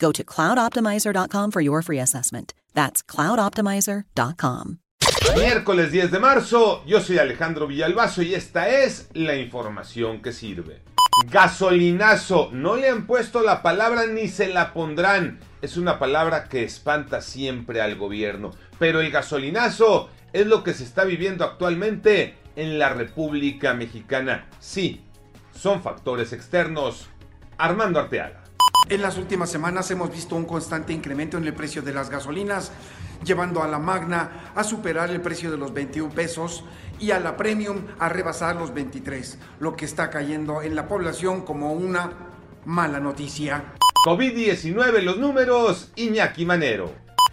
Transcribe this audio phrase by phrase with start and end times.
[0.00, 2.54] Go to cloudoptimizer.com for your free assessment.
[2.74, 4.78] That's cloudoptimizer.com.
[5.36, 10.82] Miércoles 10 de marzo, yo soy Alejandro Villalbazo y esta es la información que sirve.
[11.30, 15.38] Gasolinazo, no le han puesto la palabra ni se la pondrán.
[15.62, 18.52] Es una palabra que espanta siempre al gobierno.
[18.78, 24.46] Pero el gasolinazo es lo que se está viviendo actualmente en la República Mexicana.
[24.58, 25.04] Sí,
[25.54, 27.08] son factores externos.
[27.58, 28.42] Armando Arteaga.
[28.88, 32.72] En las últimas semanas hemos visto un constante incremento en el precio de las gasolinas,
[33.24, 36.64] llevando a la Magna a superar el precio de los 21 pesos
[36.98, 41.42] y a la Premium a rebasar los 23, lo que está cayendo en la población
[41.42, 42.10] como una
[42.64, 43.74] mala noticia.
[44.04, 46.90] COVID-19, los números, Iñaki Manero.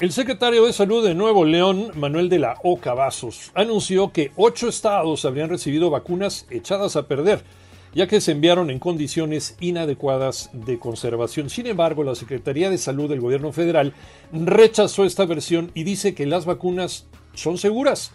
[0.00, 4.68] El secretario de Salud de Nuevo León, Manuel de la Oca Vasos, anunció que ocho
[4.68, 7.42] estados habrían recibido vacunas echadas a perder
[7.94, 11.50] ya que se enviaron en condiciones inadecuadas de conservación.
[11.50, 13.94] Sin embargo, la Secretaría de Salud del Gobierno Federal
[14.32, 18.12] rechazó esta versión y dice que las vacunas son seguras,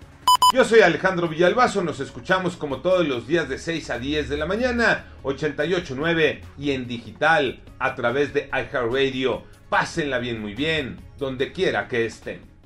[0.53, 4.37] Yo soy Alejandro Villalbazo, nos escuchamos como todos los días de 6 a 10 de
[4.37, 9.43] la mañana, 88.9 y en digital a través de iHeartRadio.
[9.69, 12.56] Pásenla bien, muy bien, donde quiera que estén.